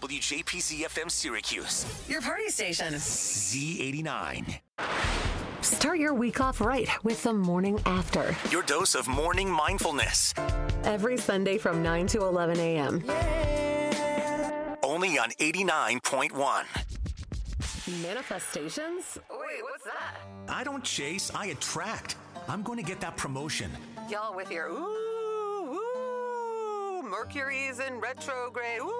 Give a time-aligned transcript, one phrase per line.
[0.00, 1.86] WJPZ FM Syracuse.
[2.06, 2.92] Your party station.
[2.92, 4.58] Z89.
[5.62, 8.36] Start your week off right with the morning after.
[8.50, 10.34] Your dose of morning mindfulness.
[10.84, 13.02] Every Sunday from 9 to 11 a.m.
[14.82, 18.02] Only on 89.1.
[18.02, 19.18] Manifestations?
[19.30, 20.16] Wait, what's that?
[20.46, 22.16] I don't chase, I attract.
[22.48, 23.70] I'm going to get that promotion.
[24.10, 28.92] Y'all with your ooh, ooh, Mercury's in retrograde, ooh.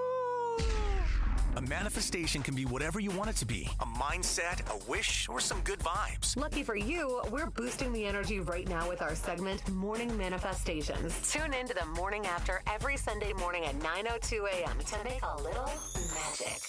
[1.57, 5.41] A manifestation can be whatever you want it to be a mindset, a wish, or
[5.41, 6.37] some good vibes.
[6.37, 11.33] Lucky for you, we're boosting the energy right now with our segment Morning Manifestations.
[11.33, 14.79] Tune in to the morning after every Sunday morning at 9:02 a.m.
[14.81, 15.71] to make a little
[16.13, 16.61] magic.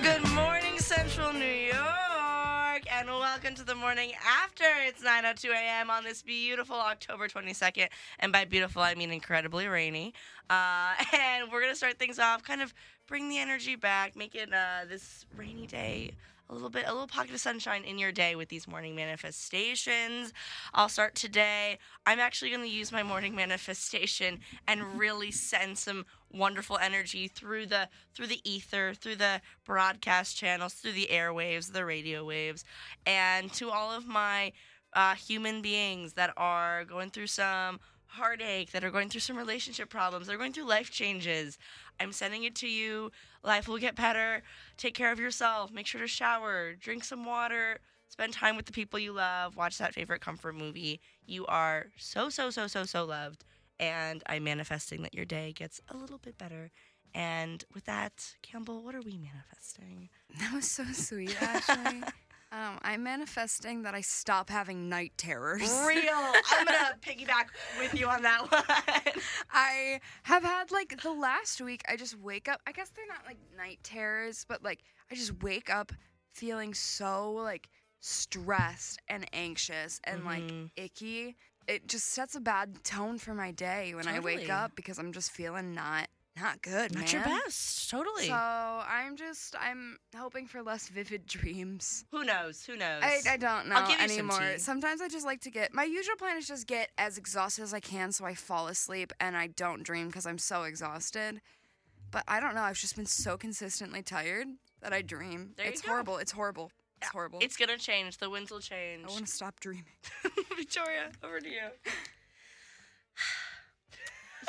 [0.00, 0.65] Good morning,
[3.36, 4.64] welcome to the morning after.
[4.86, 5.90] It's 9:02 a.m.
[5.90, 10.14] on this beautiful October 22nd, and by beautiful I mean incredibly rainy.
[10.48, 12.72] Uh, and we're gonna start things off, kind of
[13.06, 16.12] bring the energy back, make it uh, this rainy day
[16.48, 20.32] a little bit, a little pocket of sunshine in your day with these morning manifestations.
[20.72, 21.78] I'll start today.
[22.06, 27.66] I'm actually going to use my morning manifestation and really send some wonderful energy through
[27.66, 32.64] the through the ether, through the broadcast channels, through the airwaves, the radio waves,
[33.06, 34.52] and to all of my
[34.92, 39.90] uh, human beings that are going through some heartache, that are going through some relationship
[39.90, 41.58] problems, they're going through life changes.
[42.00, 43.10] I'm sending it to you.
[43.42, 44.42] Life will get better.
[44.76, 45.70] Take care of yourself.
[45.70, 49.78] Make sure to shower, drink some water, spend time with the people you love, watch
[49.78, 51.00] that favorite comfort movie.
[51.26, 53.44] You are so, so, so, so, so loved.
[53.78, 56.70] And I'm manifesting that your day gets a little bit better.
[57.14, 60.08] And with that, Campbell, what are we manifesting?
[60.38, 62.02] That was so sweet, actually.
[62.52, 65.62] um, I'm manifesting that I stop having night terrors.
[65.86, 66.10] Real.
[66.52, 67.46] I'm to piggyback
[67.78, 69.22] with you on that one.
[69.50, 72.60] I have had like the last week, I just wake up.
[72.66, 74.80] I guess they're not like night terrors, but like
[75.10, 75.92] I just wake up
[76.32, 77.68] feeling so like
[78.00, 80.70] stressed and anxious and like Mhm.
[80.76, 81.36] icky.
[81.68, 85.12] It just sets a bad tone for my day when I wake up because I'm
[85.12, 87.08] just feeling not not good, Not man.
[87.12, 87.88] your best.
[87.90, 88.26] Totally.
[88.26, 92.04] So I'm just I'm hoping for less vivid dreams.
[92.12, 92.62] Who knows?
[92.66, 93.02] Who knows?
[93.02, 94.52] I, I don't know I'll give you some anymore.
[94.54, 94.58] tea.
[94.58, 97.72] Sometimes I just like to get my usual plan is just get as exhausted as
[97.72, 101.40] I can so I fall asleep and I don't dream because I'm so exhausted.
[102.10, 102.62] But I don't know.
[102.62, 104.46] I've just been so consistently tired
[104.82, 105.52] that I dream.
[105.56, 106.18] There it's horrible.
[106.18, 106.70] It's horrible.
[107.00, 107.38] It's horrible.
[107.42, 108.18] It's going to change.
[108.18, 109.04] The winds will change.
[109.06, 109.84] I want to stop dreaming.
[110.56, 111.68] Victoria, over to you.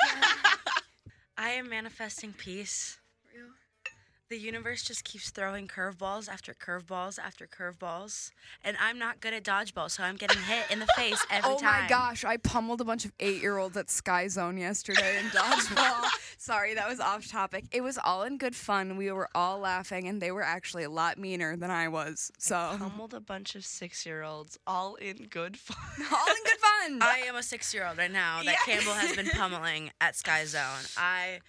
[1.38, 2.98] I am manifesting peace.
[4.30, 8.30] The universe just keeps throwing curveballs after curveballs after curveballs,
[8.62, 11.58] and I'm not good at dodgeball, so I'm getting hit in the face every oh
[11.58, 11.76] time.
[11.78, 12.24] Oh my gosh!
[12.26, 16.10] I pummeled a bunch of eight-year-olds at Sky Zone yesterday in dodgeball.
[16.36, 17.64] Sorry, that was off topic.
[17.72, 18.98] It was all in good fun.
[18.98, 22.30] We were all laughing, and they were actually a lot meaner than I was.
[22.36, 26.06] So I Pummeled a bunch of six-year-olds, all in good fun.
[26.12, 26.98] all in good fun.
[27.00, 28.64] I am a six-year-old right now that Yes.
[28.66, 30.84] Campbell has been pummeling at Sky Zone.
[30.98, 31.40] I,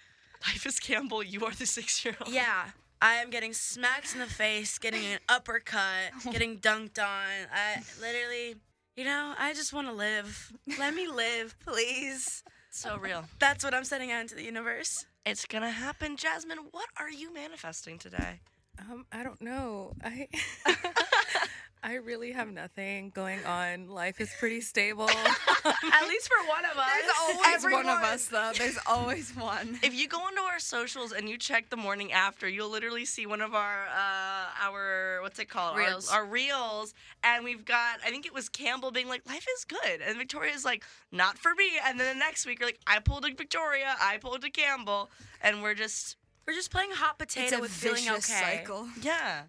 [0.46, 1.22] Life is Campbell.
[1.22, 2.32] You are the six-year-old.
[2.32, 2.70] yeah,
[3.02, 7.46] I am getting smacked in the face, getting an uppercut, getting dunked on.
[7.52, 8.56] I literally,
[8.96, 10.52] you know, I just want to live.
[10.78, 12.42] Let me live, please.
[12.70, 13.24] So real.
[13.38, 15.04] That's what I'm sending out into the universe.
[15.26, 16.16] It's gonna happen.
[16.16, 18.40] Jasmine, what are you manifesting today?
[18.78, 19.92] Um, I don't know.
[20.02, 20.28] I
[21.82, 23.88] I really have nothing going on.
[23.88, 25.08] Life is pretty stable.
[25.64, 26.86] At least for one of us.
[26.92, 27.86] There's always Everyone.
[27.86, 28.52] one of us, though.
[28.54, 29.78] There's always one.
[29.82, 33.24] If you go into our socials and you check the morning after, you'll literally see
[33.24, 35.74] one of our uh our what's it called?
[35.78, 36.10] Our- Reels.
[36.10, 36.92] Our, reels.
[37.24, 40.00] And we've got I think it was Campbell being like, Life is good.
[40.06, 41.70] And Victoria's like, not for me.
[41.86, 45.08] And then the next week you're like, I pulled a Victoria, I pulled a Campbell,
[45.40, 46.16] and we're just
[46.46, 48.20] We're just playing hot It's potato a with feeling okay.
[48.20, 48.86] cycle.
[49.00, 49.44] yeah.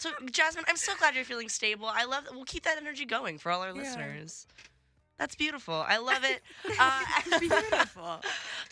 [0.00, 1.84] So Jasmine, I'm so glad you're feeling stable.
[1.86, 3.82] I love that we'll keep that energy going for all our Yeah.
[3.82, 4.46] listeners.
[5.18, 5.74] That's beautiful.
[5.74, 6.40] I love it.
[6.78, 7.02] Uh,
[7.38, 8.20] Beautiful.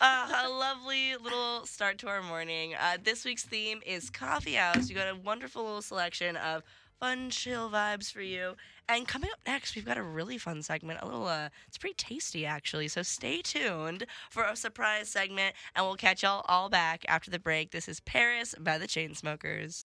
[0.01, 2.73] uh, a lovely little start to our morning.
[2.73, 4.89] Uh, this week's theme is Coffee House.
[4.89, 6.63] You got a wonderful little selection of
[6.99, 8.55] fun, chill vibes for you.
[8.87, 10.99] And coming up next, we've got a really fun segment.
[11.03, 12.87] A little, uh, it's pretty tasty actually.
[12.87, 17.37] So stay tuned for a surprise segment, and we'll catch y'all all back after the
[17.39, 17.69] break.
[17.69, 19.83] This is Paris by the Chainsmokers.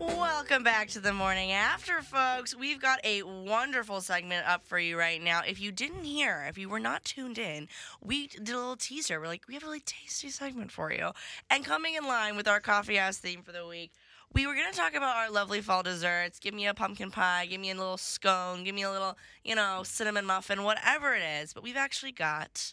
[0.00, 2.56] Welcome back to the morning after, folks.
[2.56, 5.42] We've got a wonderful segment up for you right now.
[5.46, 7.68] If you didn't hear, if you were not tuned in,
[8.02, 9.20] we did a little teaser.
[9.20, 11.10] We're like, we have a really tasty segment for you.
[11.50, 13.92] And coming in line with our coffee house theme for the week,
[14.32, 16.38] we were going to talk about our lovely fall desserts.
[16.38, 19.54] Give me a pumpkin pie, give me a little scone, give me a little, you
[19.54, 21.52] know, cinnamon muffin, whatever it is.
[21.52, 22.72] But we've actually got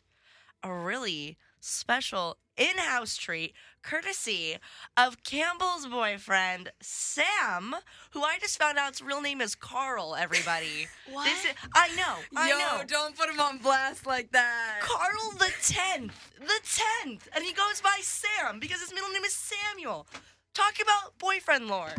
[0.64, 3.54] a really special in house treat
[3.88, 4.58] courtesy
[4.98, 7.74] of Campbell's boyfriend, Sam,
[8.12, 10.88] who I just found out's real name is Carl, everybody.
[11.10, 11.24] What?
[11.24, 12.16] This is, I know.
[12.36, 12.84] I Yo, know.
[12.86, 14.80] don't put him on blast like that.
[14.82, 16.12] Carl the 10th.
[16.38, 16.60] The
[17.06, 17.22] 10th.
[17.34, 20.06] And he goes by Sam because his middle name is Samuel.
[20.54, 21.94] Talk about boyfriend lore.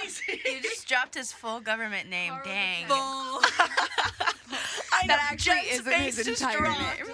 [0.00, 0.40] Crazy.
[0.46, 2.32] You just dropped his full government name.
[2.44, 2.88] Dang.
[2.88, 2.96] Bull.
[2.96, 5.08] I know.
[5.08, 5.92] That actually Jen's isn't
[6.26, 7.12] his entire name.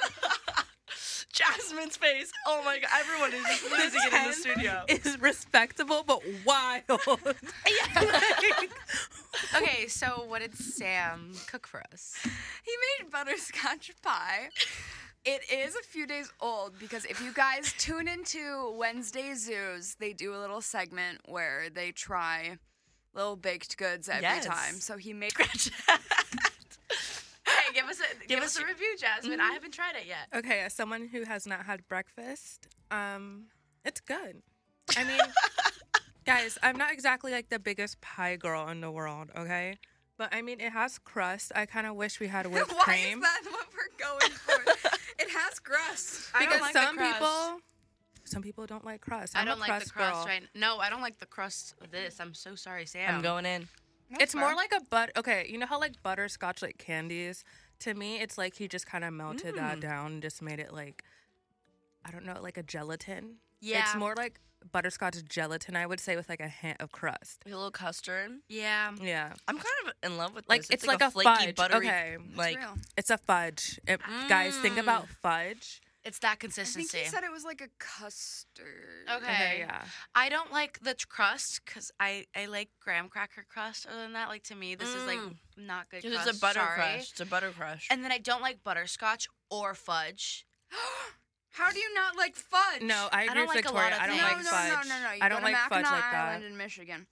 [1.32, 2.30] Jasmine's face.
[2.46, 4.84] Oh my god, everyone is just losing it in the studio.
[4.88, 6.82] Is respectable but wild.
[9.56, 12.14] Okay, so what did Sam cook for us?
[12.22, 14.48] He made butterscotch pie.
[15.24, 20.12] It is a few days old because if you guys tune into Wednesday Zoos, they
[20.12, 22.56] do a little segment where they try
[23.14, 24.46] little baked goods every Yes.
[24.46, 24.74] time.
[24.80, 26.51] So he made Hey, give
[28.00, 29.40] us a give, us us a review, Jasmine.
[29.40, 30.28] I haven't tried it yet.
[30.34, 33.46] okay, as someone who has not had breakfast, um,
[33.84, 34.42] it's good.
[34.96, 35.20] I mean,
[36.26, 39.78] guys, I'm not exactly like the biggest pie girl in the world, okay?
[40.18, 41.52] But I mean, it has crust.
[41.54, 43.18] I kind of wish we had whipped Why cream.
[43.18, 44.88] is that what we're going for?
[45.18, 46.30] it has crust.
[46.34, 47.14] I don't because like the some crust.
[47.18, 47.60] people,
[48.24, 49.34] some people don't like crust.
[49.36, 50.26] I I'm don't a like crust the crust girl.
[50.26, 52.20] right No, I don't like the crust of this.
[52.20, 53.16] I'm so sorry, Sam.
[53.16, 53.68] I'm going in.
[54.20, 55.10] It's more like a but.
[55.16, 57.44] Okay, you know how like butterscotch like candies.
[57.82, 59.80] To me, it's like he just kind of melted that mm.
[59.80, 61.02] down and just made it like,
[62.04, 63.36] I don't know, like a gelatin.
[63.60, 63.82] Yeah.
[63.82, 64.40] it's more like
[64.70, 65.76] butterscotch gelatin.
[65.76, 67.42] I would say with like a hint of crust.
[67.46, 68.30] A little custard.
[68.48, 68.92] Yeah.
[69.00, 70.70] Yeah, I'm kind of in love with Like, this.
[70.70, 71.56] it's like a flaky, fudge.
[71.56, 72.16] buttery, Okay.
[72.36, 72.74] like real.
[72.96, 73.80] it's a fudge.
[73.86, 75.16] It, Guys, think about mm.
[75.22, 75.80] fudge.
[76.04, 76.98] It's that consistency.
[76.98, 79.06] I think he said it was like a custard.
[79.16, 79.56] Okay.
[79.60, 79.82] yeah.
[80.14, 83.86] I don't like the tr- crust because I, I like graham cracker crust.
[83.86, 85.36] Other than that, like to me, this is like Mm.
[85.56, 86.02] not good.
[86.02, 86.26] Crust.
[86.26, 86.74] it's a butter sorry.
[86.74, 87.10] crush.
[87.12, 87.86] It's a butter crush.
[87.90, 90.44] And then I don't like butterscotch or fudge.
[91.50, 92.82] How do you not like fudge?
[92.82, 93.90] No, I agree don't with like a Victoria.
[93.90, 94.70] lot of I don't no, like no, fudge.
[94.88, 95.12] no, no, no.
[95.12, 97.06] You I don't to like Mackinac fudge like Island in Michigan.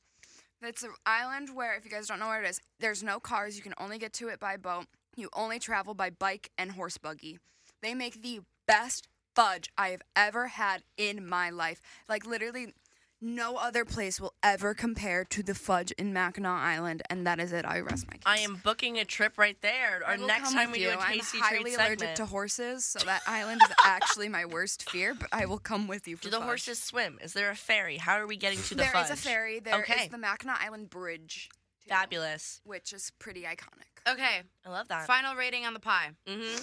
[0.63, 3.57] It's an island where, if you guys don't know where it is, there's no cars.
[3.57, 4.87] You can only get to it by boat.
[5.17, 7.39] You only travel by bike and horse buggy.
[7.83, 8.41] They make the
[8.71, 11.81] best fudge I have ever had in my life.
[12.09, 12.75] Like literally,
[13.23, 17.53] no other place will ever compare to the fudge in Mackinac Island, and that is
[17.53, 17.67] it.
[17.67, 18.23] I rest my case.
[18.25, 20.03] I am booking a trip right there.
[20.09, 20.99] Or next time with we do you.
[20.99, 22.17] a tasty I'm highly treat allergic segment.
[22.17, 25.13] to horses, so that island is actually my worst fear.
[25.15, 26.31] But I will come with you for the time.
[26.31, 26.49] do the fudge.
[26.49, 27.19] horses swim?
[27.23, 27.99] Is there a ferry?
[27.99, 29.11] How are we getting to the There is fudge?
[29.11, 29.61] a ferry.
[29.61, 30.09] There is Okay.
[30.09, 31.51] the Mackinac Island Bridge.
[31.85, 32.61] too, Fabulous.
[32.65, 34.11] Which is pretty iconic.
[34.11, 34.43] Okay.
[34.65, 35.07] I love that.
[35.07, 36.11] Final rating on the pie.
[36.27, 36.57] hmm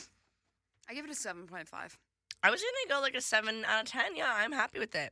[0.90, 1.68] I give it a 7.5.
[2.44, 4.16] I was gonna go like a seven out of ten.
[4.16, 5.12] Yeah, I'm happy with it.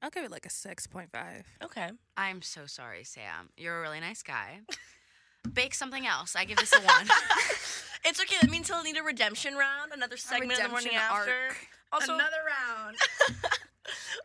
[0.00, 1.46] I'll give it like a six point five.
[1.62, 1.90] Okay.
[2.16, 3.50] I'm so sorry, Sam.
[3.56, 4.60] You're a really nice guy.
[5.52, 6.36] Bake something else.
[6.36, 7.08] I give this a one.
[8.04, 8.36] It's okay.
[8.40, 11.56] That means he'll need a redemption round, another segment in the morning redemption after.
[11.92, 12.96] Also, another round.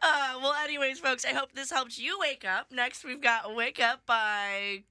[0.02, 2.68] uh, well, anyways, folks, I hope this helped you wake up.
[2.72, 4.84] Next, we've got "Wake Up" by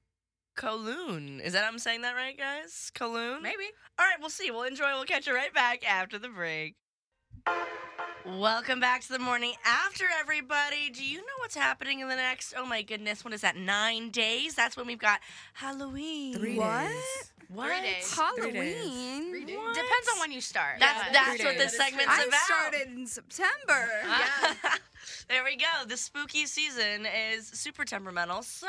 [0.56, 1.40] Kowloon.
[1.40, 2.90] Is that I'm saying that right, guys?
[2.94, 3.42] Kowloon.
[3.42, 3.64] Maybe.
[3.98, 4.50] All right, we'll see.
[4.50, 4.92] We'll enjoy.
[4.92, 6.76] We'll catch you right back after the break.
[8.24, 10.90] Welcome back to the morning after, everybody.
[10.94, 12.54] Do you know what's happening in the next?
[12.56, 13.56] Oh my goodness, what is that?
[13.56, 14.54] Nine days?
[14.54, 15.18] That's when we've got
[15.54, 16.34] Halloween.
[16.34, 16.88] Three What?
[16.88, 17.31] days.
[17.54, 17.68] What?
[17.68, 18.14] Three days.
[18.14, 19.30] Halloween.
[19.32, 19.74] What?
[19.74, 20.76] Depends on when you start.
[20.78, 21.12] That's Yeah.
[21.12, 22.34] that's what this segment's I about.
[22.34, 23.88] I started in September.
[24.04, 24.54] Uh-huh.
[24.64, 24.74] Yeah.
[25.28, 25.84] there we go.
[25.86, 28.42] The spooky season is super temperamental.
[28.42, 28.66] So,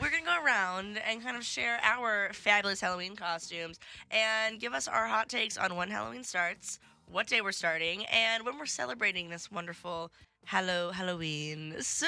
[0.00, 3.78] we're going to go around and kind of share our fabulous Halloween costumes
[4.10, 6.78] and give us our hot takes on when Halloween starts,
[7.10, 10.10] what day we're starting, and when we're celebrating this wonderful
[10.46, 11.76] Hello Halloween.
[11.80, 12.06] So,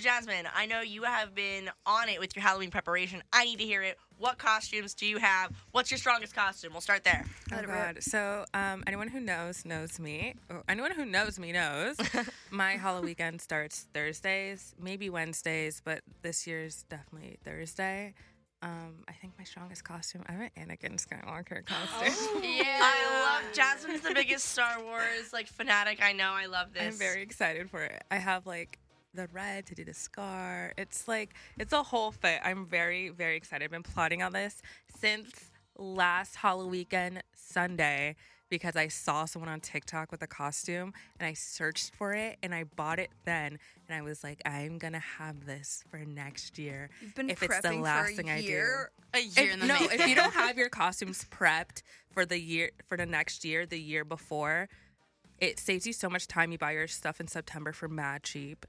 [0.00, 3.22] Jasmine, I know you have been on it with your Halloween preparation.
[3.32, 3.98] I need to hear it.
[4.18, 5.52] What costumes do you have?
[5.70, 6.72] What's your strongest costume?
[6.72, 7.24] We'll start there.
[7.52, 7.66] Oh Let.
[7.66, 8.02] God!
[8.02, 10.34] So, um, anyone who knows knows me.
[10.50, 11.96] Or anyone who knows me knows
[12.50, 18.14] my Halloween weekend starts Thursdays, maybe Wednesdays, but this year's definitely Thursday.
[18.64, 20.22] Um, I think my strongest costume.
[20.26, 22.42] I have an Anakin Skywalker costume.
[22.42, 22.80] Yeah.
[22.80, 26.02] I love Jasmine's the biggest Star Wars like fanatic.
[26.02, 26.32] I know.
[26.32, 26.82] I love this.
[26.82, 28.02] I'm very excited for it.
[28.10, 28.78] I have like
[29.12, 30.72] the red to do the scar.
[30.78, 32.40] It's like it's a whole fit.
[32.42, 33.64] I'm very very excited.
[33.64, 34.62] I've been plotting on this
[34.98, 38.16] since last Halloween weekend Sunday
[38.50, 42.54] because I saw someone on TikTok with a costume and I searched for it and
[42.54, 43.58] I bought it then
[43.88, 47.50] and I was like I'm to have this for next year You've been if prepping
[47.58, 48.46] it's the last for a thing I do.
[48.46, 50.00] A year If- in the no, making.
[50.00, 51.82] if you don't have your costumes prepped
[52.12, 54.68] for the year for the next year, the year before,
[55.38, 56.52] it saves you so much time.
[56.52, 58.66] You buy your stuff in September for mad cheap.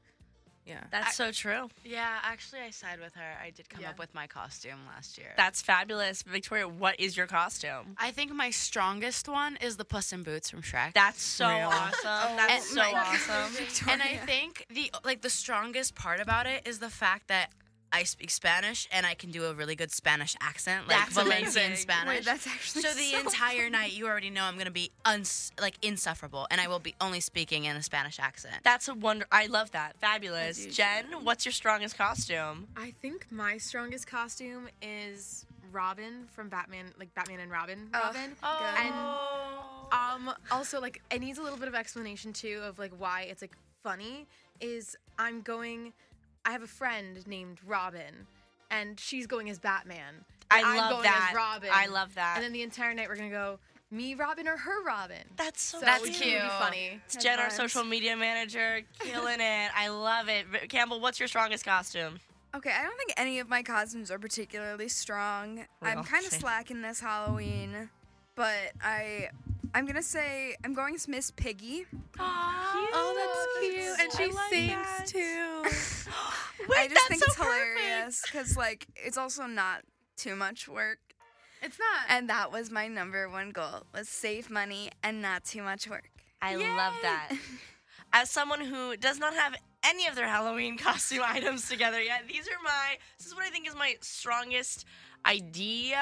[0.65, 0.83] Yeah.
[0.91, 1.69] That's so true.
[1.83, 3.33] Yeah, actually, I side with her.
[3.43, 3.91] I did come Yeah.
[3.91, 5.33] up with my costume last year.
[5.37, 6.23] That's fabulous.
[6.23, 7.95] Victoria, what is your costume?
[7.99, 10.93] I think my strongest one is the Puss in Boots from Shrek.
[10.93, 11.67] That's so Real.
[11.69, 12.35] awesome.
[12.35, 13.89] That's And so my- awesome.
[13.89, 17.51] and I think the like the strongest part about it is the fact that
[17.95, 21.37] I speak Spanish and I can do a really good Spanish accent, like That's Valencian
[21.43, 21.75] amazing.
[21.77, 22.07] Spanish.
[22.15, 25.53] Wait, that's actually so the so entire night, you already know I'm gonna be uns-
[25.61, 28.57] like insufferable, and I will be only speaking in a Spanish accent.
[28.63, 29.25] That's a wonder.
[29.31, 29.95] I love that.
[30.01, 30.65] Fabulous.
[30.65, 32.67] As Jen, what's your strongest costume?
[32.75, 37.89] I think my strongest costume is Robin from Batman, like Batman and Robin.
[37.93, 38.31] Oh, Robin.
[38.41, 38.83] good.
[38.83, 38.93] And
[40.27, 43.41] um, also like it needs a little bit of explanation too of like why it's
[43.41, 44.27] like funny.
[44.59, 45.93] Is I'm going.
[46.45, 48.27] I have a friend named Robin,
[48.71, 50.23] and she's going as Batman.
[50.51, 51.27] I I'm love going that.
[51.31, 51.69] As Robin.
[51.73, 52.33] I love that.
[52.35, 53.59] And then the entire night we're gonna go
[53.91, 55.23] me Robin or her Robin.
[55.37, 56.41] That's so So That's it's cute.
[56.41, 57.01] be funny.
[57.05, 59.69] It's Jen, our social media manager, killing it.
[59.75, 60.69] I love it.
[60.69, 62.19] Campbell, what's your strongest costume?
[62.55, 65.65] Okay, I don't think any of my costumes are particularly strong.
[65.81, 66.41] I'm kind of Same.
[66.41, 67.89] slacking this Halloween,
[68.35, 69.29] but I
[69.75, 71.85] I'm gonna say I'm going as Miss Piggy.
[72.17, 73.13] Oh,
[73.59, 73.99] that's cute.
[73.99, 75.05] And she like sings that.
[75.05, 75.63] too.
[76.69, 77.77] Wait, I just that's think so it's perfect.
[77.77, 79.81] hilarious because like it's also not
[80.15, 80.99] too much work.
[81.61, 82.05] It's not.
[82.07, 86.09] And that was my number one goal was save money and not too much work.
[86.41, 87.33] I love that.
[88.13, 92.47] As someone who does not have any of their Halloween costume items together yet, these
[92.47, 92.95] are my.
[93.17, 94.85] This is what I think is my strongest
[95.25, 95.99] idea.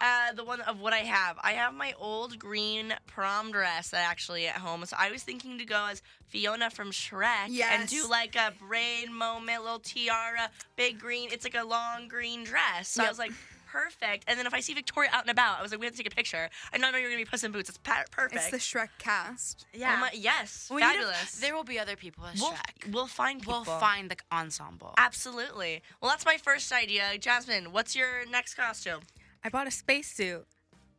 [0.00, 1.38] Uh, the one of what I have.
[1.42, 4.84] I have my old green prom dress that actually at home.
[4.86, 7.48] So I was thinking to go as Fiona from Shrek
[7.80, 11.28] and do like a braid moment, little tiara, big green.
[11.32, 12.88] It's like a long green dress.
[12.88, 13.30] So I was like,
[13.70, 14.24] perfect.
[14.28, 15.98] And then if I see Victoria out and about, I was like, we have to
[16.02, 16.48] take a picture.
[16.72, 17.68] I know you're gonna be Puss in Boots.
[17.68, 18.34] It's perfect.
[18.34, 19.64] It's the Shrek cast.
[19.76, 21.40] Oh my, yes, We need a- fabulous.
[21.40, 22.92] there will be other people as we'll, Shrek.
[22.92, 23.62] we'll find people.
[23.66, 24.94] We'll find the ensemble.
[24.98, 25.82] Absolutely.
[26.00, 27.16] Well, that's my first idea.
[27.18, 29.00] Jasmine, what's your next costume?
[29.44, 30.46] I bought a spacesuit.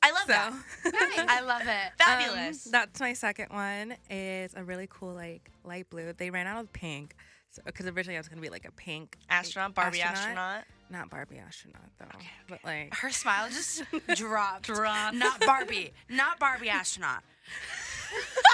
[0.04, 1.26] I love So that.
[1.28, 1.92] I love it.
[1.98, 2.68] Fabulous.
[2.68, 3.96] Um, that's my second one.
[4.10, 6.14] Is a really cool like light blue.
[6.14, 7.16] They ran out of pink.
[7.50, 10.64] So because originally I was gonna be like a pink like, astronaut, Barbie astronaut.
[10.92, 12.06] Not Barbie astronaut though.
[12.48, 13.84] But like Her smile just
[14.16, 14.64] dropped.
[14.68, 15.16] Dropped.
[15.16, 15.94] Not Barbie.
[16.08, 17.24] Not Barbie astronaut.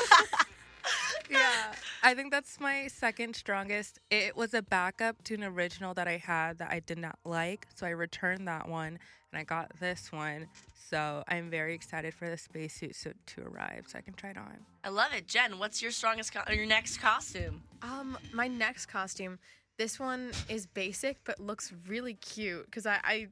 [1.30, 4.00] yeah, I think that's my second strongest.
[4.10, 7.68] It was a backup to an original that I had that I did not like,
[7.76, 9.00] so I returned that one
[9.32, 10.48] and I got this one.
[10.90, 14.38] So I'm very excited for the spacesuit suit to arrive, so I can try it
[14.38, 14.58] on.
[14.84, 15.28] I love it.
[15.28, 17.62] Jen, what's your strongest, co- your next costume?
[17.82, 19.40] Um, my next costume.
[19.78, 23.28] This one is basic but looks really cute because I, I,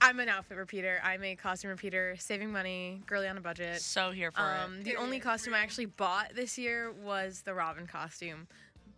[0.00, 1.00] I'm an outfit repeater.
[1.04, 3.80] I'm a costume repeater, saving money, girly on a budget.
[3.80, 4.84] So here for Um, it.
[4.84, 8.48] the only costume I actually bought this year was the Robin costume.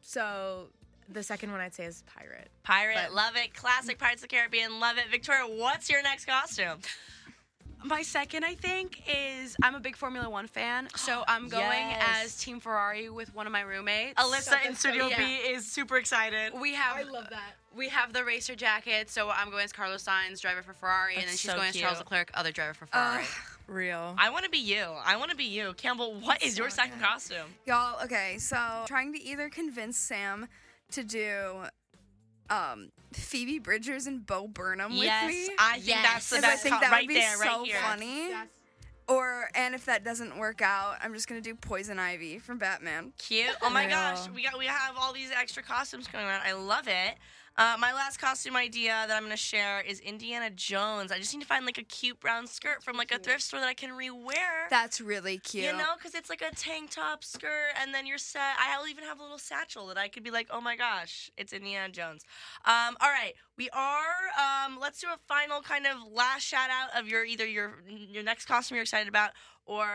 [0.00, 0.68] So
[1.08, 2.48] the second one I'd say is pirate.
[2.62, 3.54] Pirate, but- love it.
[3.54, 5.04] Classic Pirates of the Caribbean, love it.
[5.10, 6.78] Victoria, what's your next costume?
[7.86, 12.22] My second, I think, is I'm a big Formula One fan, so I'm going Yes.
[12.24, 14.18] as Team Ferrari with one of my roommates.
[14.18, 15.18] Alyssa in Studio yeah.
[15.18, 16.52] B is super excited.
[16.58, 17.52] We have I love that.
[17.76, 21.24] we have the racer jacket, so I'm going as Carlos Sainz, driver for Ferrari, and
[21.24, 22.06] then she's so going as Charles cute.
[22.10, 23.24] Leclerc, other driver for Ferrari.
[23.66, 24.14] Real.
[24.18, 24.86] I want to be you.
[25.04, 25.74] I want to be you.
[25.76, 27.48] Campbell, what is your second costume?
[27.66, 30.48] Y'all, okay, so trying to either convince Sam
[30.94, 31.64] to do
[32.50, 35.54] um Phoebe Bridgers and Bo Burnham yes, with me.
[35.58, 37.76] I think that's the Because I think that right would be there, so right here.
[37.80, 38.32] funny.
[39.06, 43.12] Or and if that doesn't work out, I'm just gonna do Poison Ivy from Batman.
[43.18, 43.46] Cute.
[43.62, 46.42] Oh my gosh, we got we have all these extra costumes going around.
[46.44, 47.14] I love it.
[47.56, 51.12] Uh, my last costume idea that I'm gonna share is Indiana Jones.
[51.12, 53.60] I just need to find like a cute brown skirt from like a thrift store
[53.60, 54.68] that I can rewear.
[54.70, 55.64] That's really cute.
[55.64, 58.56] You know, because it's like a tank top skirt, and then you're set.
[58.58, 61.52] I'll even have a little satchel that I could be like, oh my gosh, it's
[61.52, 62.24] Indiana Jones.
[62.64, 64.66] Um, all right, we are.
[64.66, 68.22] Um, let's do a final kind of last shout out of your either your your
[68.22, 69.30] next costume you're excited about,
[69.66, 69.86] or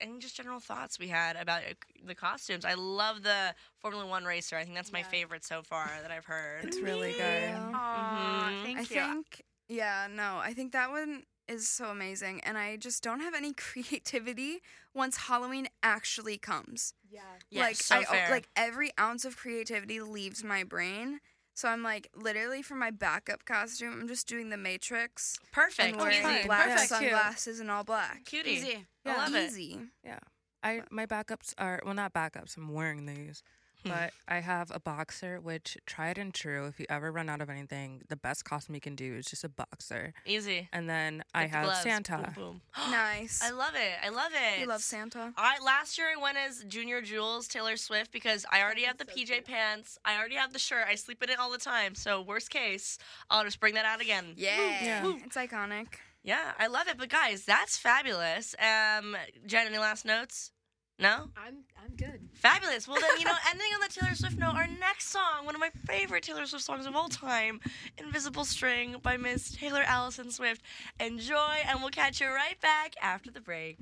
[0.00, 1.74] any just general thoughts we had about uh,
[2.06, 2.64] the costumes.
[2.64, 4.56] I love the Formula One racer.
[4.56, 6.64] I think that's my favorite so far that I've heard.
[6.64, 7.74] It's really good.
[7.74, 8.62] Aw, Mhm.
[8.62, 8.86] thank I you.
[8.86, 13.34] think yeah, no, I think that one is so amazing and I just don't have
[13.34, 14.60] any creativity
[14.94, 16.94] once Halloween actually comes.
[17.10, 17.20] Yeah.
[17.50, 18.30] Yes, like so I fair.
[18.30, 21.20] like every ounce of creativity leaves my brain.
[21.60, 25.90] So I'm like literally for my backup costume, I'm just doing the Matrix perfect.
[25.92, 26.46] and wearing fine.
[26.46, 26.88] black Perfect.
[26.88, 28.24] sunglasses and all black.
[28.24, 28.52] Cutie.
[28.52, 28.86] Easy.
[29.04, 29.50] I love it.
[29.50, 29.78] Easy.
[30.02, 30.20] Yeah.
[30.62, 32.56] I my backups are well not backups.
[32.56, 33.42] I'm wearing these.
[33.84, 36.66] But I have a boxer, which tried and true.
[36.66, 39.44] If you ever run out of anything, the best costume you can do is just
[39.44, 40.12] a boxer.
[40.26, 40.68] Easy.
[40.72, 41.82] And then I the have gloves.
[41.82, 42.32] Santa.
[42.34, 42.60] Boom, boom.
[42.90, 43.40] Nice.
[43.42, 43.92] I love it.
[44.04, 44.60] I love it.
[44.60, 45.32] You love Santa.
[45.36, 49.04] I last year I went as Junior Jewels Taylor Swift because I already have the
[49.04, 49.98] PJ pants.
[50.04, 50.84] I already have the shirt.
[50.88, 51.94] I sleep in it all the time.
[51.94, 52.98] So worst case,
[53.30, 54.34] I'll just bring that out again.
[54.36, 54.56] Yeah.
[54.82, 55.12] Yeah.
[55.24, 55.86] It's iconic.
[56.22, 56.98] Yeah, I love it.
[56.98, 58.54] But guys, that's fabulous.
[58.58, 60.50] Um, Jen, any last notes?
[61.00, 61.30] No.
[61.34, 62.20] I'm I'm good.
[62.34, 62.86] Fabulous.
[62.86, 65.60] Well, then, you know, ending on the Taylor Swift note, our next song, one of
[65.60, 67.60] my favorite Taylor Swift songs of all time,
[67.96, 70.60] Invisible String by Miss Taylor Allison Swift.
[71.00, 73.78] Enjoy, and we'll catch you right back after the break.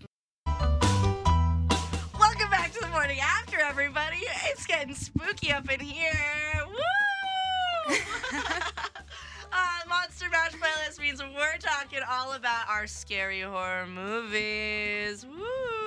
[0.46, 4.18] Welcome back to the morning after, everybody.
[4.46, 6.12] It's getting spooky up in here.
[6.68, 7.96] Woo!
[9.52, 15.26] uh, Monster Mash playlist means we're talking all about our scary horror movies.
[15.26, 15.77] Woo!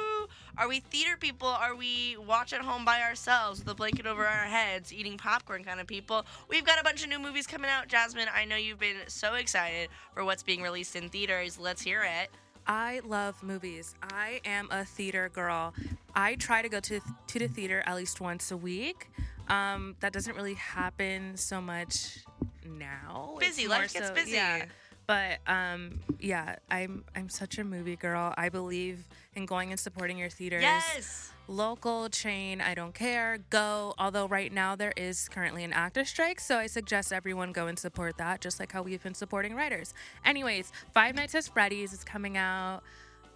[0.62, 1.48] Are we theater people?
[1.48, 5.64] Are we watch at home by ourselves with a blanket over our heads, eating popcorn
[5.64, 6.24] kind of people?
[6.50, 7.88] We've got a bunch of new movies coming out.
[7.88, 11.58] Jasmine, I know you've been so excited for what's being released in theaters.
[11.58, 12.30] Let's hear it.
[12.68, 13.96] I love movies.
[14.04, 15.74] I am a theater girl.
[16.14, 19.10] I try to go to to the theater at least once a week.
[19.48, 22.20] Um, that doesn't really happen so much
[22.64, 23.36] now.
[23.40, 24.34] Busy, life gets busy.
[24.34, 24.66] Yeah.
[25.12, 28.34] But um, yeah, I'm I'm such a movie girl.
[28.38, 30.62] I believe in going and supporting your theaters.
[30.62, 31.34] Yes.
[31.50, 33.40] Local chain, I don't care.
[33.50, 33.94] Go.
[33.98, 37.78] Although right now there is currently an actor strike, so I suggest everyone go and
[37.78, 39.94] support that, just like how we've been supporting writers.
[40.24, 42.80] Anyways, Five Nights at Freddy's is coming out.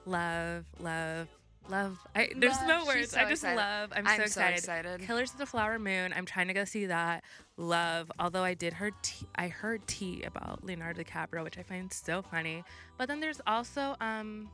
[0.05, 1.27] Love, love,
[1.69, 1.99] love.
[2.15, 2.67] I, there's Love.
[2.67, 3.11] no words.
[3.11, 3.57] so I just excited.
[3.57, 3.91] love.
[3.93, 4.59] I'm, I'm so so excited.
[4.59, 5.01] excited.
[5.01, 6.13] Killers of the Flower Moon.
[6.15, 7.25] I'm trying to go see that.
[7.57, 8.11] Love.
[8.19, 12.21] Although I did heard tea, I heard tea about Leonardo DiCaprio, which I find so
[12.21, 12.63] funny.
[12.97, 14.49] But then there's also um,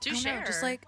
[0.00, 0.44] Do I don't know, share.
[0.46, 0.86] just like.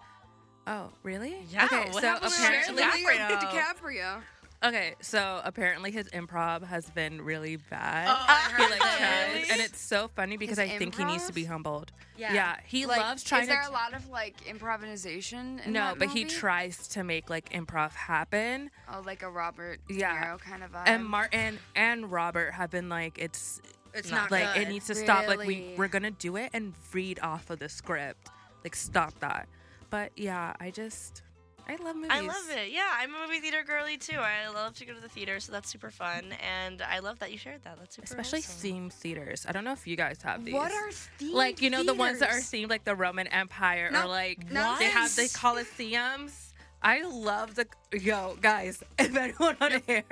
[0.68, 1.36] Oh, really?
[1.48, 3.40] Yeah, Okay, what so happened to apparently, DiCaprio?
[3.40, 4.20] DiCaprio.
[4.64, 8.08] Okay, so apparently his improv has been really bad.
[8.08, 9.28] Oh, uh, he like that.
[9.32, 11.92] tries, and it's so funny because His I think he needs to be humbled.
[12.16, 12.56] Yeah.
[12.64, 13.70] he Like, loves trying Is there to.
[13.70, 15.60] a lot of like improvisation?
[15.64, 18.70] In no, that but he tries to make like improv happen.
[18.92, 20.24] Oh, like a Robert De Yeah.
[20.24, 20.82] Niro kind of vibe.
[20.86, 23.60] And Martin and Robert have been like, it's
[23.94, 24.62] It's Not not like good.
[24.62, 25.26] it needs to stop.
[25.28, 28.28] Like we we're gonna do it and read off of the script.
[28.64, 29.48] Like stop that.
[29.90, 31.22] But yeah, I just
[31.68, 32.10] I love movies.
[32.12, 32.70] I love it.
[32.70, 34.18] Yeah, I'm a movie theater girly too.
[34.18, 36.34] I love to go to the theater, so that's super fun.
[36.40, 37.78] And I love that you shared that.
[37.78, 38.88] That's super Especially awesome.
[38.88, 39.46] themed theaters.
[39.48, 40.54] I don't know if you guys have these.
[40.54, 42.50] What are themed like you know the ones that are theaters?
[42.50, 44.76] themed like the Roman Empire or like no.
[44.78, 46.46] they have the Colosseums.
[46.82, 48.82] I love the yo guys.
[48.98, 50.04] If anyone on here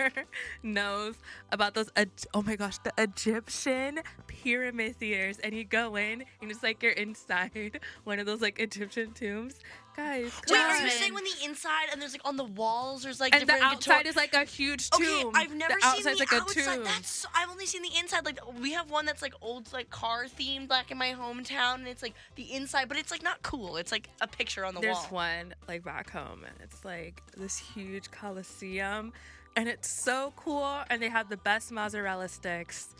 [0.63, 1.15] knows
[1.53, 1.91] about those,
[2.33, 6.93] oh my gosh, the Egyptian pyramid theaters, and you go in and it's like you're
[6.93, 9.61] inside one of those like Egyptian tombs,
[9.97, 10.33] guys.
[10.49, 13.35] Wait, are you saying when the inside and there's like on the walls, there's like
[13.35, 15.29] and the outside guitar- is like a huge tomb.
[15.29, 16.75] Okay, I've never the seen the like a outside.
[16.77, 16.85] tomb.
[16.85, 18.25] That's so, I've only seen the inside.
[18.25, 21.89] Like we have one that's like old, like car themed, back in my hometown, and
[21.89, 23.77] it's like the inside, but it's like not cool.
[23.77, 25.07] It's like a picture on the There's wall.
[25.11, 29.13] one like back home, and it's like this huge coliseum,
[29.57, 30.79] and it's so cool.
[30.91, 32.95] And they have the best mozzarella sticks.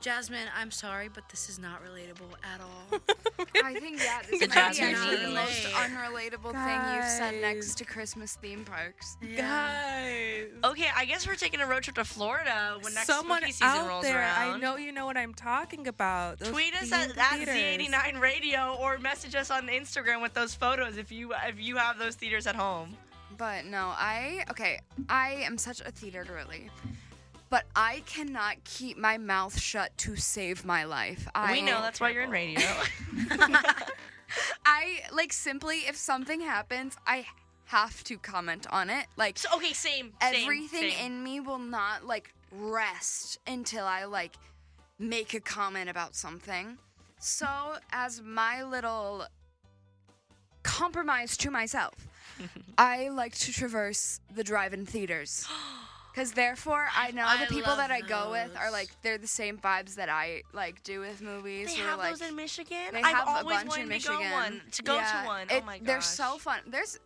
[0.00, 3.00] Jasmine, I'm sorry, but this is not relatable at all.
[3.64, 7.40] I think yeah, this The might be Jasmine actually the most unrelatable thing you've said
[7.42, 9.16] next to Christmas theme parks.
[9.36, 13.52] Guys, Okay, I guess we're taking a road trip to Florida when next someone spooky
[13.52, 14.54] season out rolls there, around.
[14.54, 16.38] I know you know what I'm talking about.
[16.38, 17.88] Those Tweet us at, themed at theaters.
[17.88, 21.98] Z89 Radio or message us on Instagram with those photos if you if you have
[21.98, 22.96] those theaters at home.
[23.36, 24.80] But no, I okay.
[25.08, 26.70] I am such a theater girly,
[27.50, 31.28] but I cannot keep my mouth shut to save my life.
[31.34, 32.66] I, we know that's why you're in radio.
[34.64, 37.26] I like simply if something happens, I
[37.66, 39.06] have to comment on it.
[39.16, 40.12] Like so okay, same.
[40.20, 41.06] same, everything same.
[41.06, 44.36] in me will not like rest until I like
[44.98, 46.78] make a comment about something.
[47.20, 47.48] So,
[47.90, 49.26] as my little
[50.62, 51.94] compromise to myself,
[52.78, 55.48] I like to traverse the drive-in theaters.
[56.14, 59.26] Cuz therefore I know I the people that I go with are like they're the
[59.28, 61.68] same vibes that I like do with movies.
[61.68, 62.88] They have like, those in Michigan.
[62.92, 64.18] they I've have a always bunch wanted in to Michigan.
[64.20, 65.46] go one to go Yeah, to one.
[65.50, 66.60] Oh it- oh my gosh, They're so fun.
[66.66, 66.98] There's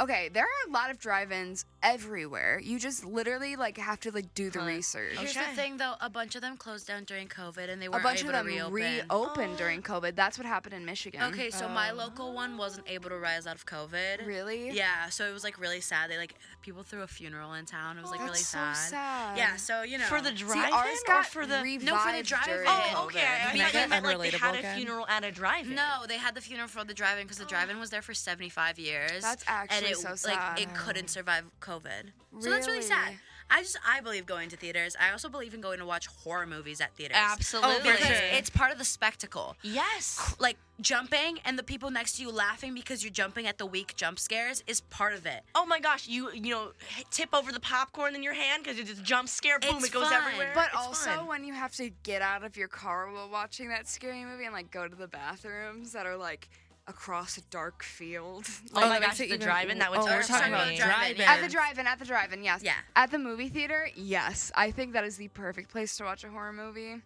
[0.00, 2.60] okay, there are a lot of drive-ins everywhere.
[2.62, 4.66] You just literally like have to like do the Huh.
[4.66, 5.18] research.
[5.18, 5.50] Here's Okay.
[5.50, 5.94] the thing, though.
[6.00, 8.36] A bunch of them closed down during COVID, and they A weren't bunch able of
[8.36, 8.72] them to reopen.
[9.10, 10.14] reopened during COVID.
[10.16, 11.22] That's what happened in Michigan.
[11.32, 11.94] Okay, so my oh.
[11.94, 14.26] local one wasn't able to rise out of COVID.
[14.26, 14.70] Really?
[14.70, 16.10] Yeah, so it was like really sad.
[16.10, 17.98] They like people threw a funeral in town.
[17.98, 18.76] It was like That's really so sad.
[18.76, 19.38] sad.
[19.38, 21.98] Yeah, so you know for the See, drive-in ours or got for the revived No,
[21.98, 22.54] for the drive-in.
[22.54, 23.20] during Oh, okay.
[23.20, 24.76] I Can I thought get you meant like they had unrelatable a again?
[24.76, 25.74] funeral at a drive-in.
[25.74, 28.78] No, they had the funeral for the drive-in because the drive-in was there for 75
[28.78, 29.22] years.
[29.22, 29.44] That's
[29.84, 32.10] and actually it, so Like it couldn't survive COVID.
[32.40, 33.14] So that's really sad.
[33.50, 34.96] I just I believe going to theaters.
[34.98, 37.18] I also believe in going to watch horror movies at theaters.
[37.20, 37.82] Oh, Absolutely.
[37.92, 38.16] because sure.
[38.32, 39.56] it's part of the spectacle.
[39.62, 40.34] Yes.
[40.38, 43.94] Like jumping and the people next to you laughing because you're jumping at the weak
[43.94, 45.42] jump scares is part of it.
[45.54, 46.70] Oh my gosh, you you know
[47.10, 49.58] tip over the popcorn in your hand because it's a jump scare.
[49.58, 50.14] Boom, It's it goes fun.
[50.14, 50.52] everywhere.
[50.54, 51.26] But It's also fun.
[51.26, 54.54] when you have to get out of your car while watching that scary movie and
[54.54, 56.48] like go to the bathrooms that are like
[56.88, 58.46] across a dark field.
[58.74, 60.00] oh Oh, my that gosh, makes it the drive-in that was.
[60.00, 60.76] oh, we're talking about me.
[60.76, 61.20] drive-in.
[61.22, 62.62] At the drive-in, at the drive-in, yes.
[62.64, 62.74] Yeah.
[62.96, 64.50] At the movie theater, yes.
[64.54, 66.96] I think that is the perfect place to watch a horror movie,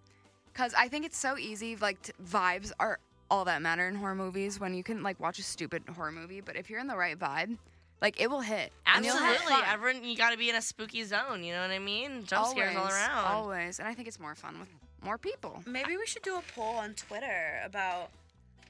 [0.52, 1.76] because I think it's so easy.
[1.76, 2.98] Like t- vibes are
[3.30, 4.58] all that matter in horror movies.
[4.60, 7.18] When you can like watch a stupid horror movie, but if you're in the right
[7.18, 7.58] vibe,
[8.00, 8.72] like it will hit.
[9.02, 9.64] you'll have Absolutely, fun.
[9.68, 11.42] everyone you got to be in a spooky zone.
[11.44, 12.24] You know what I mean?
[12.24, 13.24] Jump scares all around.
[13.26, 14.68] Always, and I think it's more fun with
[15.04, 15.62] more people.
[15.66, 18.10] Maybe we should do a poll on Twitter about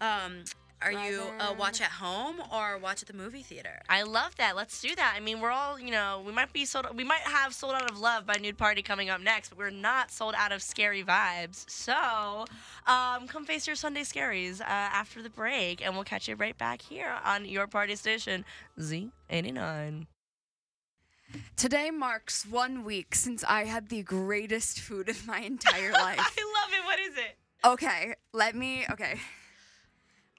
[0.01, 0.45] um
[0.83, 3.81] are you a watch at home or watch at the movie theater?
[3.89, 4.57] I love that.
[4.57, 5.15] Let's do that.
[5.17, 6.87] I mean, we're all, you know, we might be sold.
[6.95, 9.71] We might have sold out of love by Nude Party coming up next, but we're
[9.71, 11.69] not sold out of scary vibes.
[11.71, 12.45] So,
[12.87, 16.57] um, come face your Sunday scaries uh, after the break, and we'll catch you right
[16.59, 18.45] back here on your party station,
[18.79, 20.07] Z89.
[21.57, 26.19] Today marks one week since I had the greatest food of my entire life.
[26.19, 26.85] I love it.
[26.85, 27.37] What is it?
[27.65, 28.87] Okay, let me.
[28.91, 29.19] Okay.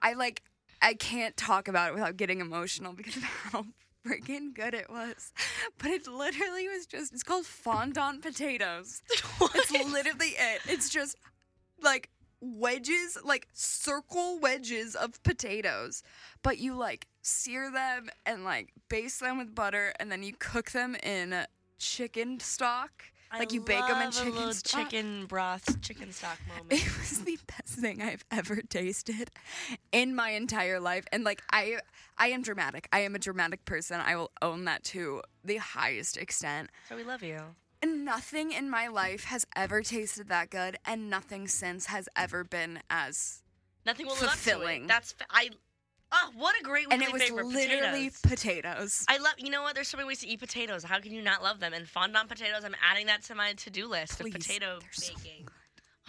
[0.01, 0.43] I like.
[0.81, 3.65] I can't talk about it without getting emotional because of how
[4.05, 5.31] freaking good it was.
[5.77, 7.13] But it literally was just.
[7.13, 9.01] It's called fondant potatoes.
[9.55, 10.61] It's literally it.
[10.67, 11.15] It's just
[11.81, 12.09] like
[12.41, 16.03] wedges, like circle wedges of potatoes.
[16.41, 20.71] But you like sear them and like baste them with butter and then you cook
[20.71, 21.45] them in
[21.77, 23.03] chicken stock.
[23.31, 24.89] Like you bake them in chicken stock.
[24.89, 26.71] chicken broth, chicken stock moment.
[26.71, 29.31] It was the best thing I've ever tasted
[29.91, 31.05] in my entire life.
[31.11, 31.79] And like I
[32.17, 32.87] I am dramatic.
[32.91, 33.99] I am a dramatic person.
[33.99, 36.69] I will own that to the highest extent.
[36.87, 37.39] so we love you.
[37.81, 42.43] And nothing in my life has ever tasted that good and nothing since has ever
[42.43, 43.43] been as
[43.85, 44.87] Nothing will live up to Fulfilling.
[44.87, 45.51] That's I.
[46.11, 48.21] Oh, what a great and it was favorite, literally potatoes.
[48.21, 49.05] potatoes.
[49.09, 49.33] I love.
[49.37, 49.75] You know what?
[49.75, 50.83] There's so many ways to eat potatoes.
[50.83, 51.73] How can you not love them?
[51.73, 52.63] And fondant potatoes.
[52.63, 55.47] I'm adding that to my to-do list Please, of potato they're so baking.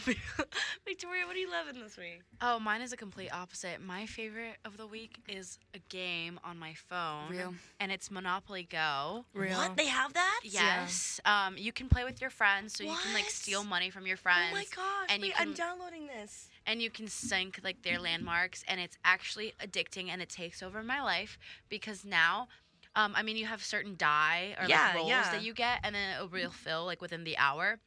[0.86, 2.22] Victoria, what are you loving this week?
[2.40, 3.80] Oh, mine is a complete opposite.
[3.80, 7.30] My favorite of the week is a game on my phone.
[7.30, 7.54] Real.
[7.80, 9.24] And it's Monopoly Go.
[9.34, 9.56] Real.
[9.56, 9.76] What?
[9.76, 10.40] They have that?
[10.44, 11.20] Yes.
[11.24, 14.16] Um, you can play with your friends, so you can like steal money from your
[14.16, 14.48] friends.
[14.52, 15.06] Oh my gosh!
[15.08, 16.48] And you wait, can I'm downloading this.
[16.66, 20.82] and you can sync like their landmarks, and it's actually addicting, and it takes over
[20.82, 22.48] my life because now.
[22.96, 25.30] Um, I mean, you have certain die or Yeah, like rolls yeah.
[25.30, 27.78] that you get, and then it'll refill like within the hour.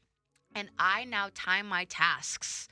[0.56, 2.68] And I now time my tasks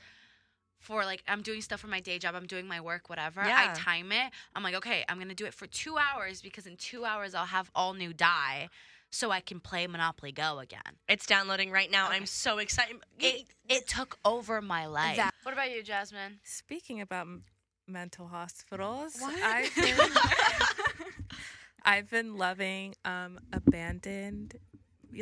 [0.78, 3.42] for like I'm doing stuff for my day job, I'm doing my work, whatever.
[3.44, 3.70] Yeah.
[3.70, 4.30] I time it.
[4.54, 7.46] I'm like, okay, I'm gonna do it for two hours because in two hours I'll
[7.46, 8.68] have all new die,
[9.10, 10.80] so I can play Monopoly Go again.
[11.08, 12.08] It's downloading right now.
[12.08, 12.96] I'm so excited.
[13.18, 15.16] It it took over my life.
[15.16, 16.40] That- what about you, Jasmine?
[16.44, 17.44] Speaking about m-
[17.86, 19.34] mental hospitals, What?
[19.42, 19.98] I've been,
[21.84, 24.54] I've been loving um, abandoned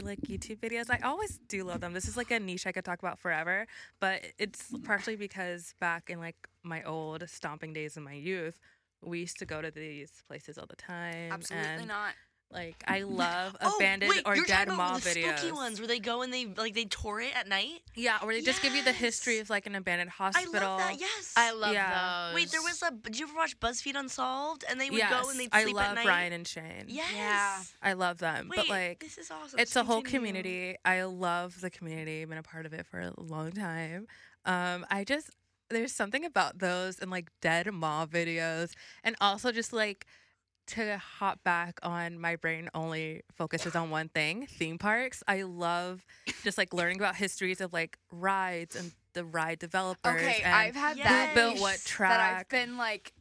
[0.03, 0.87] like YouTube videos.
[0.91, 1.93] I always do love them.
[1.93, 3.67] This is like a niche I could talk about forever,
[4.01, 8.59] but it's partially because back in like my old stomping days in my youth,
[9.03, 11.33] we used to go to these places all the time.
[11.33, 12.15] Absolutely and, not.
[12.51, 15.37] Like I love abandoned Oh, wait, or you're dead talking mall about the videos.
[15.39, 17.83] spooky ones where they go and they like they tour it at night.
[17.95, 20.55] Yeah, or they just give you the history of like an abandoned hospital.
[20.55, 20.99] I love that.
[21.01, 21.35] Yes.
[21.37, 22.29] I love Yeah.
[22.29, 22.35] those.
[22.35, 22.91] Wait, there was a.
[22.91, 24.65] Did you ever watch BuzzFeed Unsolved?
[24.69, 26.07] And they would yes, go and they'd I sleep love at night.
[26.07, 26.85] Ryan and Shane.
[26.89, 27.13] Yes.
[27.15, 27.59] Yeah.
[27.83, 28.49] I love them.
[28.49, 29.59] Wait, but like this is awesome.
[29.59, 30.29] it's a whole Continue.
[30.33, 30.77] community.
[30.87, 32.23] I love the community.
[32.23, 34.07] I've been a part of it for a long time.
[34.47, 35.31] Um, I just
[35.69, 38.73] there's something about those and like dead mall videos,
[39.05, 40.07] and also just like
[40.69, 46.05] to hop back on my brain only focuses on one thing theme parks i love
[46.45, 50.77] just like learning about histories of like rides and the ride developers Okay, and I've
[50.77, 51.09] had Yes.
[51.09, 52.11] that who built what track?
[52.11, 53.13] that I've been like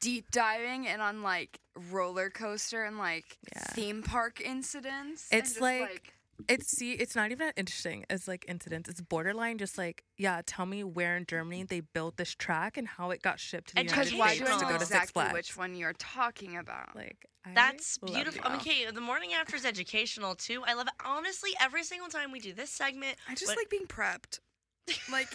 [0.00, 1.58] deep diving and on like
[1.90, 3.62] roller coaster and like Yeah.
[3.70, 5.28] theme park incidents.
[5.30, 6.12] and It's just, like-
[6.48, 10.40] it's see it's not even that interesting as like incidents it's borderline just like yeah
[10.46, 13.74] tell me where in germany they built this track and how it got shipped to
[13.74, 14.16] the Educational.
[14.18, 15.74] united because why states do I to know go to six exactly flags which one
[15.74, 16.94] you're talking about?
[16.96, 18.50] like I That's love beautiful.
[18.52, 18.56] you.
[18.58, 20.62] Okay, the morning after is educational too.
[20.64, 20.92] I love it.
[21.04, 24.38] Honestly, every single time we do this segment, I just What- like being prepped.
[25.10, 25.26] Like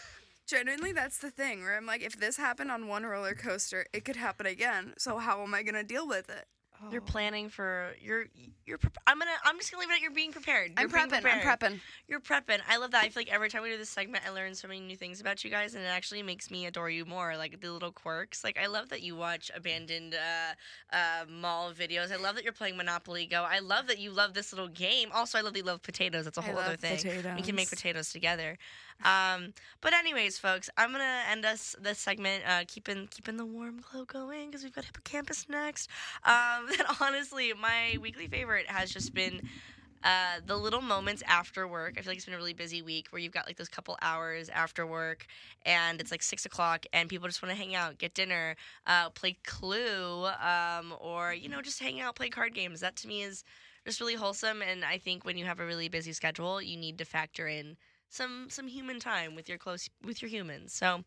[0.47, 4.05] genuinely that's the thing where I'm like if this happened on one roller coaster, it
[4.05, 4.93] could happen again.
[4.97, 6.45] So how am I going to deal with it?
[6.91, 7.05] You're Oh.
[7.05, 8.25] planning for you're
[8.65, 8.77] you're.
[8.77, 9.31] prep- I'm gonna.
[9.43, 10.73] I'm just gonna leave it at you're being prepared.
[10.77, 11.25] I'm You're being prepping.
[11.33, 11.79] I'm prepping.
[12.07, 12.59] You're prepping.
[12.67, 13.03] I love that.
[13.03, 15.19] I feel like every time we do this segment, I learn so many new things
[15.19, 17.35] about you guys, and it actually makes me adore you more.
[17.35, 18.43] Like the little quirks.
[18.43, 22.11] Like I love that you watch abandoned uh, uh, mall videos.
[22.11, 23.43] I love that you're playing Monopoly Go.
[23.43, 25.09] I love that you love this little game.
[25.13, 26.25] Also, I love that you love potatoes.
[26.25, 26.97] That's a whole other thing.
[27.35, 28.09] We can make potatoes.
[28.09, 28.57] potatoes together.
[29.03, 33.81] Um, but anyways, folks, I'm gonna end us this segment uh, keeping keeping the warm
[33.81, 35.89] glow going because we've got Hippo Campus next.
[36.23, 39.41] Um, and honestly, my weekly favorite has just been
[40.03, 41.95] uh, the little moments after work.
[41.97, 43.97] I feel like it's been a really busy week where you've got like those couple
[44.01, 45.25] hours after work,
[45.65, 48.55] and it's like six o'clock, and people just want to hang out, get dinner,
[48.85, 52.79] uh, play Clue, um, or you know just hang out, play card games.
[52.81, 53.43] That to me is
[53.85, 54.61] just really wholesome.
[54.61, 57.77] And I think when you have a really busy schedule, you need to factor in
[58.09, 60.73] some some human time with your close with your humans.
[60.73, 61.03] So,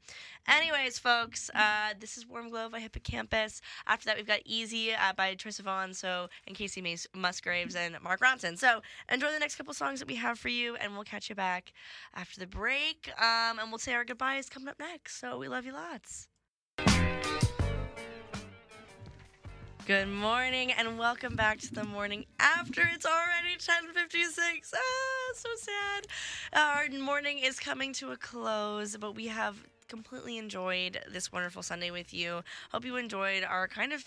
[0.48, 3.60] anyways, folks, uh, this is Warm Glow by Hippo Campus.
[3.86, 7.96] After that, we've got Easy uh, by Troye Sivan, so and Kacey Mace, Musgraves and
[8.02, 8.58] Mark Ronson.
[8.58, 11.34] So enjoy the next couple songs that we have for you, and we'll catch you
[11.34, 11.72] back
[12.14, 13.10] after the break.
[13.18, 15.20] Um, and we'll say our goodbyes coming up next.
[15.20, 16.29] So we love you lots.
[19.90, 22.82] Good morning and welcome back to the morning after.
[22.94, 24.72] It's already 10:56.
[24.72, 26.06] Ah, so sad.
[26.52, 29.56] Our morning is coming to a close, but we have
[29.88, 32.44] completely enjoyed this wonderful Sunday with you.
[32.70, 34.04] Hope you enjoyed our kind of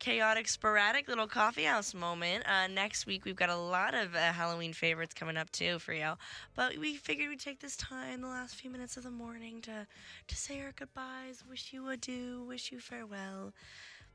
[0.00, 2.44] chaotic, sporadic little coffee house moment.
[2.46, 5.94] Uh, next week we've got a lot of uh, Halloween favorites coming up too for
[5.94, 6.12] you.
[6.54, 9.86] But we figured we'd take this time, the last few minutes of the morning, to
[10.28, 13.54] to say our goodbyes, wish you adieu, wish you farewell.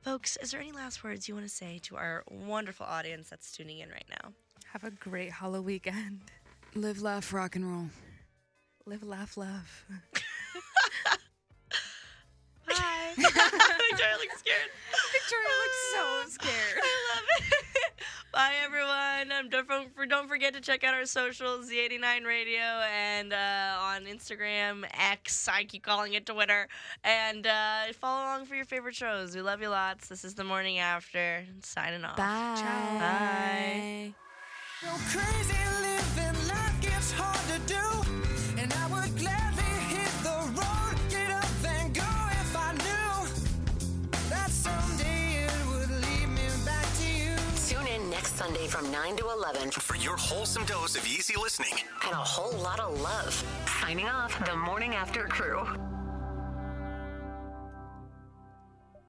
[0.08, 3.52] Folks, is there any last words you want to say to our wonderful audience that's
[3.52, 4.32] tuning in right now?
[4.72, 6.22] Have a great Halloween weekend.
[6.76, 7.90] Live, laugh, rock and roll.
[8.86, 9.86] Live, laugh, love.
[12.70, 13.16] Bye.
[13.18, 14.72] Victoria looks scared.
[15.12, 16.80] Victoria looks so scared.
[16.82, 17.37] I love it.
[18.38, 19.32] Bye, everyone.
[19.32, 22.62] Um, don't, for, don't forget to check out our socials, Z89 Radio,
[22.96, 26.68] and uh, on Instagram, X, I keep calling it Twitter,
[27.04, 29.36] and uh, follow along for your favorite shows.
[29.36, 30.08] We love you lots.
[30.08, 31.48] This is The Morning After.
[31.64, 32.18] Signing off.
[32.18, 34.14] Bye.
[34.14, 34.14] Bye.
[34.82, 35.18] So
[48.48, 51.74] Sunday from 9 to 11 For your wholesome dose of easy listening.
[52.06, 53.44] and a whole lot of love.
[53.82, 55.68] Signing off, the Morning After crew.